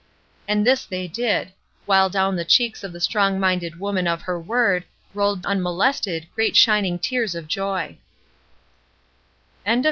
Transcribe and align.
'''And 0.47 0.65
this 0.65 0.83
they 0.83 1.07
did; 1.07 1.53
while 1.85 2.09
down 2.09 2.35
the 2.35 2.43
cheeks 2.43 2.83
of 2.83 2.91
the 2.91 2.99
strong 2.99 3.39
minded 3.39 3.79
woman 3.79 4.07
of 4.07 4.23
her 4.23 4.39
word 4.39 4.83
rolled 5.13 5.45
unmolested 5.45 6.25
great 6.33 6.55
shining 6.55 6.97
tears 6.97 7.35
of 7.35 7.47
joy. 7.47 7.99